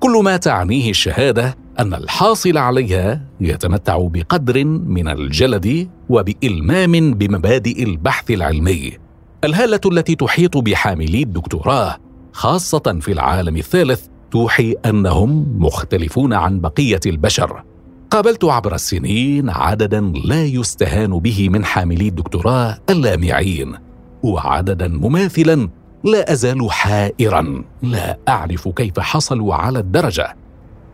كل 0.00 0.22
ما 0.24 0.36
تعنيه 0.36 0.90
الشهادة 0.90 1.56
أن 1.78 1.94
الحاصل 1.94 2.58
عليها 2.58 3.22
يتمتع 3.40 3.98
بقدر 3.98 4.64
من 4.64 5.08
الجلد 5.08 5.88
وبإلمام 6.08 7.14
بمبادئ 7.14 7.82
البحث 7.82 8.30
العلمي. 8.30 9.01
الهالة 9.44 9.80
التي 9.86 10.14
تحيط 10.14 10.56
بحاملي 10.56 11.22
الدكتوراه 11.22 11.96
خاصة 12.32 12.98
في 13.00 13.12
العالم 13.12 13.56
الثالث 13.56 14.06
توحي 14.30 14.74
أنهم 14.86 15.56
مختلفون 15.58 16.32
عن 16.32 16.60
بقية 16.60 17.00
البشر. 17.06 17.64
قابلت 18.10 18.44
عبر 18.44 18.74
السنين 18.74 19.50
عددا 19.50 20.00
لا 20.24 20.44
يستهان 20.44 21.18
به 21.18 21.48
من 21.48 21.64
حاملي 21.64 22.08
الدكتوراه 22.08 22.78
اللامعين 22.90 23.74
وعددا 24.22 24.88
مماثلا 24.88 25.68
لا 26.04 26.32
أزال 26.32 26.70
حائرا. 26.70 27.64
لا 27.82 28.18
أعرف 28.28 28.68
كيف 28.68 29.00
حصلوا 29.00 29.54
على 29.54 29.78
الدرجة. 29.78 30.36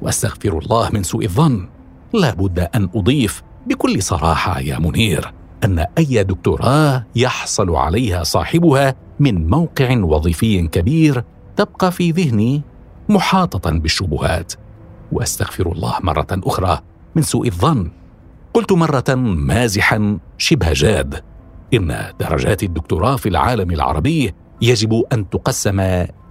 وأستغفر 0.03 0.59
الله 0.59 0.91
من 0.91 1.03
سوء 1.03 1.25
الظن. 1.25 1.69
لا 2.15 2.35
بد 2.35 2.69
أن 2.75 2.89
أضيف 2.95 3.43
بكل 3.67 4.03
صراحة 4.03 4.61
يا 4.61 4.79
منير. 4.79 5.33
أن 5.65 5.85
أي 5.99 6.25
دكتوراه 6.25 7.05
يحصل 7.17 7.77
عليها 7.77 8.23
صاحبها 8.23 8.95
من 9.19 9.47
موقع 9.47 9.99
وظيفي 9.99 10.69
كبير 10.69 11.25
تبقى 11.57 11.93
في 11.93 12.11
ذهني 12.11 12.63
محاطة 13.09 13.71
بالشبهات. 13.71 14.53
وأستغفر 15.13 15.73
الله 15.73 15.95
مرة 16.01 16.27
أخرى 16.33 16.81
من 17.15 17.23
سوء 17.23 17.47
الظن. 17.47 17.91
قلت 18.55 18.73
مرة 18.73 19.15
مازحا 19.15 20.19
شبه 20.39 20.73
جاد 20.73 21.23
إن 21.75 21.97
درجات 22.21 22.63
الدكتوراه 22.63 23.17
في 23.17 23.29
العالم 23.29 23.71
العربي 23.71 24.35
يجب 24.63 25.05
أن 25.13 25.31
تقسم 25.31 25.81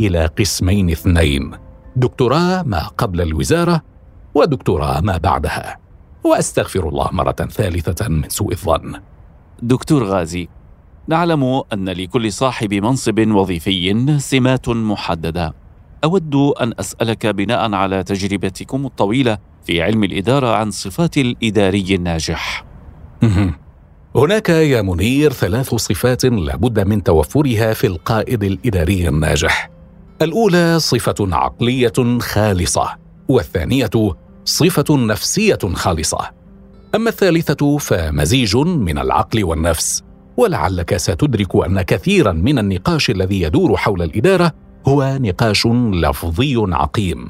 إلى 0.01 0.25
قسمين 0.25 0.89
اثنين 0.89 1.51
دكتوراه 1.95 2.63
ما 2.63 2.87
قبل 2.87 3.21
الوزارة 3.21 3.81
ودكتوراه 4.35 5.01
ما 5.01 5.17
بعدها. 5.17 5.77
وأستغفر 6.23 6.89
الله 6.89 7.09
مرة 7.11 7.31
ثالثة 7.31 8.07
من 8.07 8.29
سوء 8.29 8.51
الظن. 8.51 9.01
دكتور 9.61 10.03
غازي 10.03 10.47
نعلم 11.07 11.61
أن 11.73 11.89
لكل 11.89 12.33
صاحب 12.33 12.73
منصب 12.73 13.31
وظيفي 13.31 14.17
سمات 14.19 14.69
محددة. 14.69 15.53
أود 16.03 16.35
أن 16.35 16.73
أسألك 16.79 17.27
بناء 17.27 17.73
على 17.73 18.03
تجربتكم 18.03 18.85
الطويلة 18.85 19.37
في 19.63 19.81
علم 19.81 20.03
الإدارة 20.03 20.55
عن 20.55 20.71
صفات 20.71 21.17
الإداري 21.17 21.95
الناجح. 21.95 22.65
هناك 24.15 24.49
يا 24.49 24.81
منير 24.81 25.33
ثلاث 25.33 25.75
صفات 25.75 26.25
لابد 26.25 26.79
من 26.79 27.03
توفرها 27.03 27.73
في 27.73 27.87
القائد 27.87 28.43
الإداري 28.43 29.07
الناجح. 29.07 29.69
الأولى 30.21 30.79
صفة 30.79 31.15
عقلية 31.19 32.19
خالصة 32.19 32.97
والثانية 33.27 34.15
صفة 34.45 34.97
نفسية 34.97 35.59
خالصة. 35.73 36.36
أما 36.95 37.09
الثالثة 37.09 37.77
فمزيج 37.77 38.57
من 38.57 38.97
العقل 38.97 39.43
والنفس 39.43 40.03
ولعلك 40.37 40.97
ستدرك 40.97 41.65
أن 41.65 41.81
كثيرا 41.81 42.31
من 42.31 42.59
النقاش 42.59 43.09
الذي 43.09 43.41
يدور 43.41 43.77
حول 43.77 44.01
الإدارة 44.01 44.51
هو 44.87 45.17
نقاش 45.21 45.67
لفظي 45.93 46.55
عقيم. 46.57 47.29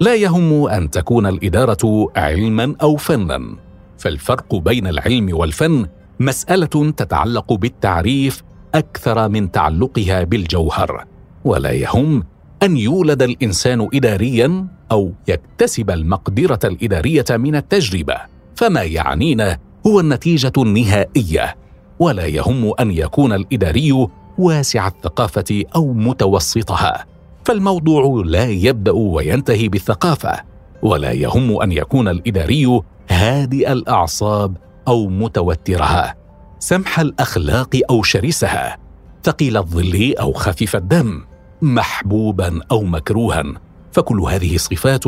لا 0.00 0.14
يهم 0.14 0.66
أن 0.66 0.90
تكون 0.90 1.26
الإدارة 1.26 2.08
علما 2.16 2.74
أو 2.82 2.96
فنا 2.96 3.56
فالفرق 3.98 4.54
بين 4.54 4.86
العلم 4.86 5.36
والفن 5.36 5.86
مسألة 6.20 6.90
تتعلق 6.96 7.52
بالتعريف 7.52 8.42
أكثر 8.74 9.28
من 9.28 9.50
تعلقها 9.50 10.24
بالجوهر 10.24 11.04
ولا 11.44 11.70
يهم 11.70 12.24
أن 12.62 12.76
يولد 12.76 13.22
الإنسان 13.22 13.88
اداريا 13.94 14.66
أو 14.92 15.12
يكتسب 15.28 15.90
المقدرة 15.90 16.58
الإدارية 16.64 17.24
من 17.30 17.56
التجربة. 17.56 18.29
فما 18.60 18.82
يعنينا 18.82 19.58
هو 19.86 20.00
النتيجة 20.00 20.52
النهائية 20.58 21.56
ولا 21.98 22.26
يهم 22.26 22.72
أن 22.80 22.90
يكون 22.90 23.32
الإداري 23.32 24.06
واسع 24.38 24.86
الثقافة 24.86 25.64
أو 25.76 25.92
متوسطها. 25.92 27.06
فالموضوع 27.44 28.22
لا 28.26 28.44
يبدأ 28.44 28.92
وينتهي 28.92 29.68
بالثقافة 29.68 30.42
ولا 30.82 31.12
يهم 31.12 31.62
أن 31.62 31.72
يكون 31.72 32.08
الإداري 32.08 32.80
هادئ 33.10 33.72
الأعصاب 33.72 34.56
أو 34.88 35.08
متوترها. 35.08 36.14
سمح 36.58 37.00
الأخلاق 37.00 37.80
أو 37.90 38.02
شرسها 38.02 38.78
ثقيل 39.22 39.56
الظل 39.56 40.14
أو 40.20 40.32
خفيف 40.32 40.76
الدم 40.76 41.20
محبوبا 41.62 42.60
أو 42.70 42.82
مكروها 42.82 43.44
فكل 43.92 44.20
هذه 44.20 44.56
صفات 44.56 45.04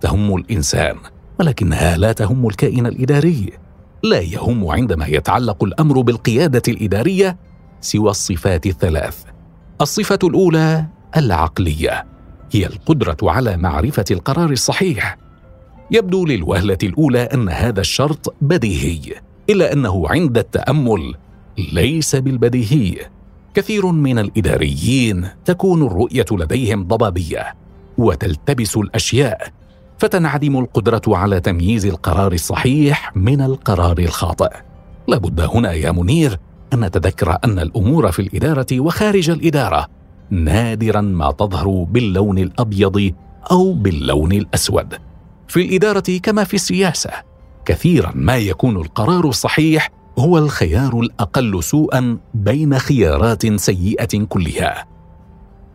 تهم 0.00 0.36
الإنسان. 0.36 0.96
ولكنها 1.40 1.96
لا 1.96 2.12
تهم 2.12 2.48
الكائن 2.48 2.86
الإداري. 2.86 3.52
لا 4.02 4.20
يهم 4.20 4.66
عندما 4.68 5.06
يتعلق 5.06 5.64
الأمر 5.64 6.00
بالقيادة 6.00 6.62
الإدارية 6.68 7.36
سوى 7.80 8.10
الصفات 8.10 8.66
الثلاث. 8.66 9.24
الصفة 9.80 10.18
الأولى 10.24 10.86
العقلية 11.16 12.06
هي 12.52 12.66
القدرة 12.66 13.16
على 13.22 13.56
معرفة 13.56 14.04
القرار 14.10 14.50
الصحيح. 14.50 15.18
يبدو 15.90 16.26
للوهلة 16.26 16.78
الأولى 16.82 17.22
أن 17.22 17.48
هذا 17.48 17.80
الشرط 17.80 18.34
بديهي 18.40 19.14
إلا 19.50 19.72
أنه 19.72 20.08
عند 20.08 20.38
التأمل 20.38 21.14
ليس 21.72 22.16
بالبديهي. 22.16 22.96
كثير 23.54 23.86
من 23.86 24.18
الإداريين 24.18 25.28
تكون 25.44 25.86
الرؤية 25.86 26.26
لديهم 26.30 26.84
ضبابية 26.84 27.54
وتلتبس 27.98 28.76
الأشياء 28.76 29.48
فتنعدم 29.98 30.58
القدرة 30.58 31.02
على 31.08 31.40
تمييز 31.40 31.86
القرار 31.86 32.32
الصحيح 32.32 33.16
من 33.16 33.40
القرار 33.40 33.98
الخاطئ. 33.98 34.50
لابد 35.08 35.40
هنا 35.40 35.72
يا 35.72 35.92
منير 35.92 36.38
أن 36.72 36.84
نتذكر 36.84 37.38
أن 37.44 37.58
الأمور 37.58 38.12
في 38.12 38.22
الإدارة 38.22 38.66
وخارج 38.72 39.30
الإدارة 39.30 39.86
نادرا 40.30 41.00
ما 41.00 41.30
تظهر 41.30 41.86
باللون 41.90 42.38
الأبيض 42.38 43.12
أو 43.50 43.72
باللون 43.72 44.32
الأسود. 44.32 44.94
في 45.48 45.62
الإدارة 45.62 46.18
كما 46.22 46.44
في 46.44 46.54
السياسة 46.54 47.10
كثيرا 47.64 48.12
ما 48.14 48.36
يكون 48.36 48.76
القرار 48.76 49.28
الصحيح 49.28 49.90
هو 50.18 50.38
الخيار 50.38 51.00
الأقل 51.00 51.62
سوءا 51.62 52.18
بين 52.34 52.78
خيارات 52.78 53.60
سيئة 53.60 54.24
كلها. 54.24 54.86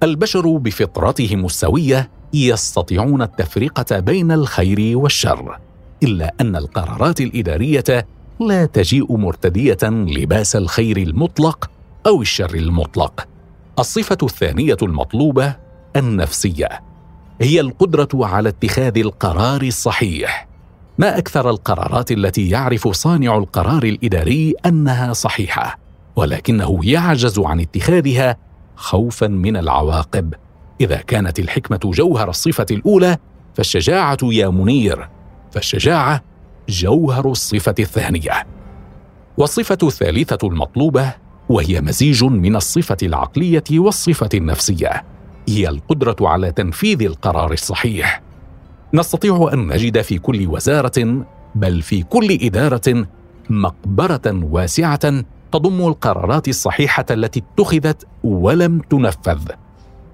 البشر 0.03 0.57
بفطرتهم 0.57 1.45
السوية 1.45 2.18
يستطيعون 2.33 3.21
التفرقه 3.21 3.99
بين 3.99 4.31
الخير 4.31 4.97
والشر 4.97 5.59
إلا 6.03 6.33
أن 6.41 6.55
القرارات 6.55 7.21
الإدارية 7.21 8.07
لا 8.39 8.65
تجيء 8.65 9.17
مرتدية 9.17 9.77
لباس 9.83 10.55
الخير 10.55 10.97
المطلق 10.97 11.69
أو 12.07 12.21
الشر 12.21 12.55
المطلق. 12.55 13.27
الصفة 13.79 14.17
الثانية 14.23 14.77
المطلوبة 14.81 15.55
النفسية 15.95 16.69
هي 17.41 17.59
القدرة 17.59 18.09
على 18.13 18.49
اتخاذ 18.49 18.97
القرار 18.97 19.61
الصحيح. 19.61 20.47
ما 20.97 21.17
أكثر 21.17 21.49
القرارات 21.49 22.11
التي 22.11 22.49
يعرف 22.49 22.87
صانع 22.87 23.37
القرار 23.37 23.83
الإداري 23.83 24.53
أنها 24.65 25.13
صحيحة 25.13 25.79
ولكنه 26.15 26.79
يعجز 26.83 27.39
عن 27.39 27.59
اتخاذها 27.59 28.37
خوفا 28.75 29.27
من 29.27 29.57
العواقب. 29.57 30.33
إذا 30.81 30.97
كانت 30.97 31.39
الحكمة 31.39 31.79
جوهر 31.83 32.29
الصفة 32.29 32.65
الأولى 32.71 33.17
فالشجاعة 33.53 34.17
يا 34.23 34.49
منير 34.49 35.09
فالشجاعة 35.51 36.23
جوهر 36.69 37.31
الصفة 37.31 37.75
الثانية. 37.79 38.47
والصفة 39.37 39.77
الثالثة 39.83 40.47
المطلوبة 40.47 41.13
وهي 41.49 41.81
مزيج 41.81 42.23
من 42.23 42.55
الصفة 42.55 42.97
العقلية 43.03 43.63
والصفة 43.71 44.29
النفسية 44.33 45.03
هي 45.49 45.69
القدرة 45.69 46.15
على 46.21 46.51
تنفيذ 46.51 47.01
القرار 47.01 47.53
الصحيح. 47.53 48.21
نستطيع 48.93 49.49
أن 49.53 49.67
نجد 49.67 50.01
في 50.01 50.17
كل 50.17 50.47
وزارة 50.47 51.25
بل 51.55 51.81
في 51.81 52.03
كل 52.03 52.37
إدارة 52.41 53.07
مقبرة 53.49 54.21
واسعة 54.25 55.23
تضم 55.51 55.87
القرارات 55.87 56.47
الصحيحة 56.47 57.05
التي 57.11 57.43
اتخذت 57.53 58.07
ولم 58.23 58.79
تنفذ. 58.79 59.41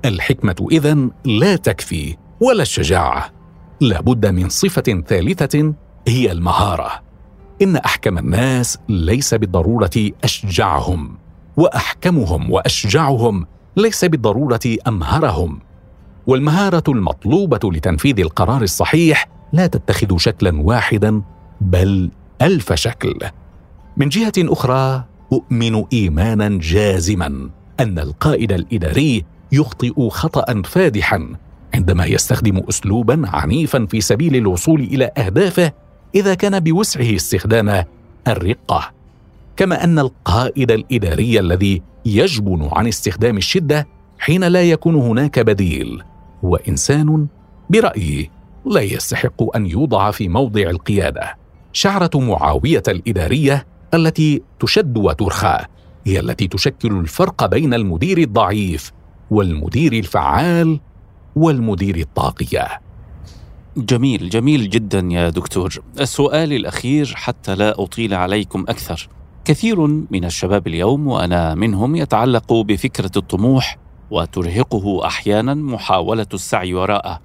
الحكمة 0.07 0.67
إذن 0.71 1.11
لا 1.25 1.55
تكفي 1.55 2.17
ولا 2.41 2.61
الشجاعة. 2.61 3.31
لابد 3.81 4.25
من 4.25 4.49
صفة 4.49 5.03
ثالثة 5.07 5.73
هي 6.07 6.31
المهارة. 6.31 6.91
إن 7.61 7.75
أحكم 7.75 8.17
الناس 8.17 8.77
ليس 8.89 9.33
بالضرورة 9.33 10.11
أشجعهم 10.23 11.17
وأحكمهم 11.57 12.51
وأشجعهم 12.51 13.45
ليس 13.77 14.05
بالضرورة 14.05 14.77
أمهرهم. 14.87 15.59
والمهارة 16.27 16.83
المطلوبة 16.87 17.71
لتنفيذ 17.71 18.19
القرار 18.19 18.61
الصحيح 18.61 19.29
لا 19.53 19.67
تتخذ 19.67 20.17
شكلا 20.17 20.61
واحدا 20.61 21.21
بل 21.61 22.11
ألف 22.41 22.73
شكل. 22.73 23.19
من 23.97 24.09
جهة 24.09 24.33
أخرى 24.37 25.03
أؤمن 25.33 25.83
ايمانا 25.93 26.59
جازما 26.61 27.49
أن 27.79 27.99
القائد 27.99 28.51
الإداري 28.51 29.25
يخطئ 29.51 30.09
خطأ 30.09 30.61
فادحا 30.61 31.35
عندما 31.73 32.05
يستخدم 32.05 32.61
اسلوبا 32.69 33.21
عنيفا 33.25 33.85
في 33.85 34.01
سبيل 34.01 34.35
الوصول 34.35 34.81
إلى 34.81 35.11
أهدافه 35.17 35.71
إذا 36.15 36.33
كان 36.33 36.59
بوسعه 36.59 37.15
استخدام 37.15 37.83
الرقة. 38.27 38.91
كما 39.57 39.83
أن 39.83 39.99
القائد 39.99 40.71
الإداري 40.71 41.39
الذي 41.39 41.81
يجبن 42.05 42.69
عن 42.71 42.87
استخدام 42.87 43.37
الشدة 43.37 43.87
حين 44.19 44.43
لا 44.43 44.61
يكون 44.61 44.95
هناك 44.95 45.39
بديل 45.39 46.03
هو 46.45 46.55
انسان 46.55 47.27
برأيي 47.69 48.29
لا 48.65 48.81
يستحق 48.81 49.55
أن 49.55 49.65
يوضع 49.65 50.11
في 50.11 50.27
موضع 50.27 50.61
القيادة. 50.61 51.35
شعرة 51.73 52.09
معاوية 52.15 52.83
الإدارية 52.87 53.65
التي 53.93 54.41
تشد 54.59 54.97
وترخى 54.97 55.57
هي 56.05 56.19
التي 56.19 56.47
تشكل 56.47 56.91
الفرق 56.91 57.45
بين 57.45 57.73
المدير 57.73 58.17
الضعيف 58.17 58.91
والمدير 59.31 59.93
الفعال 59.93 60.79
والمدير 61.35 61.95
الطاغيه 61.95 62.67
جميل 63.77 64.29
جميل 64.29 64.69
جدا 64.69 65.07
يا 65.11 65.29
دكتور. 65.29 65.73
السؤال 65.99 66.53
الأخير 66.53 67.13
حتى 67.15 67.55
لا 67.55 67.83
أطيل 67.83 68.13
عليكم 68.13 68.65
أكثر. 68.69 69.09
كثير 69.45 69.87
من 69.87 70.25
الشباب 70.25 70.67
اليوم 70.67 71.07
وأنا 71.07 71.55
منهم 71.55 71.95
يتعلق 71.95 72.53
بفكرة 72.53 73.11
الطموح 73.17 73.77
وترهقه 74.11 75.05
أحيانا 75.05 75.53
محاولة 75.53 76.27
السعي 76.33 76.73
وراءه. 76.73 77.19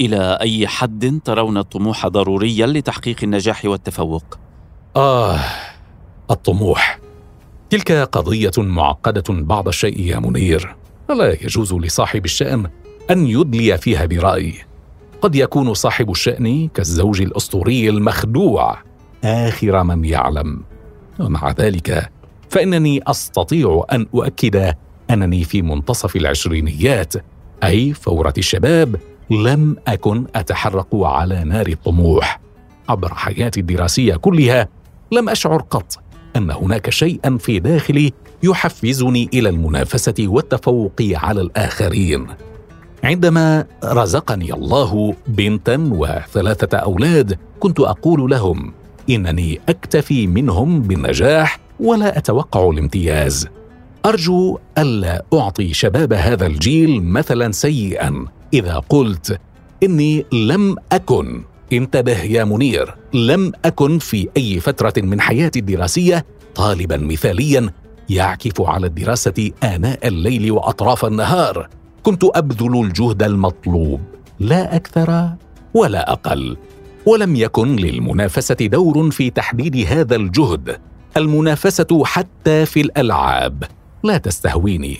إلى 0.00 0.38
أي 0.40 0.66
حد 0.66 1.20
ترون 1.24 1.58
الطموح 1.58 2.06
ضروريا 2.06 2.66
لتحقيق 2.66 3.16
النجاح 3.22 3.64
والتفوق؟ 3.64 4.38
آه 4.96 5.40
الطموح. 6.30 6.98
تلك 7.70 7.92
قضية 7.92 8.52
معقدة 8.58 9.24
بعض 9.28 9.68
الشيء 9.68 10.00
يا 10.00 10.18
منير. 10.18 10.76
فلا 11.08 11.32
يجوز 11.44 11.74
لصاحب 11.74 12.24
الشأن 12.24 12.66
أن 13.10 13.26
يدلي 13.26 13.78
فيها 13.78 14.06
برأي. 14.06 14.54
قد 15.20 15.34
يكون 15.34 15.74
صاحب 15.74 16.10
الشأن 16.10 16.68
كالزوج 16.68 17.22
الأسطوري 17.22 17.88
المخدوع. 17.88 18.78
آخر 19.24 19.82
من 19.82 20.04
يعلم. 20.04 20.62
ومع 21.20 21.50
ذلك 21.50 22.10
فإنني 22.50 23.00
أستطيع 23.06 23.84
أن 23.92 24.06
أؤكد 24.14 24.74
أنني 25.10 25.44
في 25.44 25.62
منتصف 25.62 26.16
العشرينيات 26.16 27.14
أي 27.64 27.92
فورة 27.94 28.34
الشباب 28.38 28.96
لم 29.30 29.76
أكن 29.86 30.26
اتحرق 30.34 30.94
على 30.94 31.44
نار 31.44 31.66
الطموح. 31.66 32.40
عبر 32.88 33.14
حياتي 33.14 33.60
الدراسية 33.60 34.16
كلها 34.16 34.68
لم 35.12 35.28
أشعر 35.28 35.62
قط 35.62 35.98
أن 36.36 36.50
هناك 36.50 36.90
شيئا 36.90 37.36
في 37.38 37.58
داخلي 37.58 38.12
يحفزني 38.42 39.28
إلى 39.34 39.48
المنافسة 39.48 40.14
والتفوق 40.20 41.00
على 41.00 41.40
الآخرين. 41.40 42.26
عندما 43.04 43.66
رزقني 43.84 44.52
الله 44.52 45.14
بنتا 45.28 45.90
وثلاثة 45.92 46.78
أولاد 46.78 47.38
كنت 47.60 47.80
أقول 47.80 48.30
لهم 48.30 48.72
إنني 49.10 49.60
أكتفي 49.68 50.26
منهم 50.26 50.82
بالنجاح 50.82 51.58
ولا 51.80 52.18
أتوقع 52.18 52.70
الامتياز. 52.70 53.48
أرجو 54.06 54.58
ألا 54.78 55.24
أعطي 55.34 55.74
شباب 55.74 56.12
هذا 56.12 56.46
الجيل 56.46 57.02
مثلا 57.02 57.52
سيئا. 57.52 58.26
إذا 58.54 58.78
قلت 58.88 59.40
إني 59.82 60.26
لم 60.32 60.76
أكن 60.92 61.42
انتبه 61.72 62.22
يا 62.22 62.44
منير 62.44 62.94
لم 63.14 63.52
أكن 63.64 63.98
في 63.98 64.28
أي 64.36 64.60
فترة 64.60 64.92
من 64.96 65.20
حياتي 65.20 65.58
الدراسية 65.58 66.26
طالبا 66.54 66.96
مثاليا 66.96 67.70
يعكف 68.10 68.60
على 68.60 68.86
الدراسة 68.86 69.50
آناء 69.62 70.08
الليل 70.08 70.50
وأطراف 70.50 71.04
النهار. 71.04 71.68
كنت 72.02 72.24
أبذل 72.24 72.84
الجهد 72.84 73.22
المطلوب 73.22 74.00
لا 74.40 74.76
أكثر 74.76 75.28
ولا 75.74 76.12
أقل. 76.12 76.56
ولم 77.06 77.36
يكن 77.36 77.76
للمنافسة 77.76 78.54
دور 78.54 79.10
في 79.10 79.30
تحديد 79.30 79.76
هذا 79.76 80.16
الجهد. 80.16 80.80
المنافسة 81.16 82.02
حتى 82.04 82.66
في 82.66 82.80
الألعاب. 82.80 83.64
لا 84.02 84.18
تستهويني. 84.18 84.98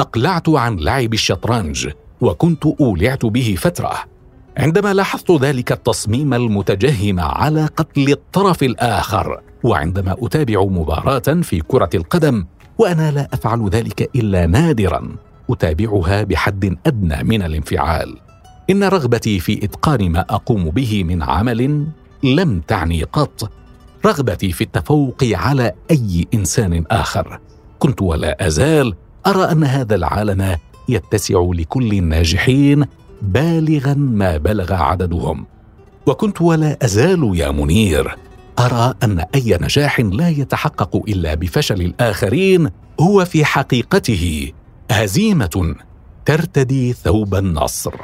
أقلعت 0.00 0.48
عن 0.48 0.76
لعب 0.76 1.12
الشطرنج 1.14 1.88
وكنت 2.20 2.66
أولعت 2.80 3.26
به 3.26 3.54
فترة. 3.58 3.92
عندما 4.56 4.94
لاحظت 4.94 5.30
ذلك 5.30 5.72
التصميم 5.72 6.34
المتجهم 6.34 7.20
على 7.20 7.66
قتل 7.66 8.12
الطرف 8.12 8.62
الآخر 8.62 9.40
وعندما 9.66 10.16
أتابع 10.18 10.64
مباراة 10.64 11.42
في 11.42 11.60
كرة 11.60 11.90
القدم 11.94 12.44
وأنا 12.78 13.10
لا 13.10 13.28
أفعل 13.32 13.68
ذلك 13.68 14.10
إلا 14.16 14.46
نادرا 14.46 15.16
أتابعها 15.50 16.22
بحد 16.22 16.76
أدنى 16.86 17.24
من 17.24 17.42
الانفعال. 17.42 18.16
إن 18.70 18.84
رغبتي 18.84 19.38
في 19.38 19.64
إتقان 19.64 20.10
ما 20.10 20.20
أقوم 20.20 20.70
به 20.70 21.04
من 21.04 21.22
عمل 21.22 21.86
لم 22.22 22.60
تعني 22.60 23.02
قط. 23.02 23.50
رغبتي 24.06 24.52
في 24.52 24.64
التفوق 24.64 25.24
على 25.32 25.72
أي 25.90 26.26
إنسان 26.34 26.84
آخر. 26.90 27.40
كنت 27.78 28.02
ولا 28.02 28.46
أزال 28.46 28.94
أرى 29.26 29.52
أن 29.52 29.64
هذا 29.64 29.94
العالم 29.94 30.56
يتسع 30.88 31.50
لكل 31.52 31.92
الناجحين 31.92 32.84
بالغا 33.22 33.94
ما 33.94 34.36
بلغ 34.36 34.72
عددهم. 34.72 35.46
وكنت 36.06 36.42
ولا 36.42 36.78
أزال 36.84 37.32
يا 37.34 37.50
منير. 37.50 38.16
أرى 38.58 38.94
أن 39.02 39.24
أي 39.34 39.58
نجاح 39.60 40.00
لا 40.00 40.28
يتحقق 40.28 40.96
إلا 41.08 41.34
بفشل 41.34 41.80
الآخرين 41.80 42.70
هو 43.00 43.24
في 43.24 43.44
حقيقته 43.44 44.52
هزيمة 44.90 45.74
ترتدي 46.26 46.92
ثوب 46.92 47.34
النصر. 47.34 47.94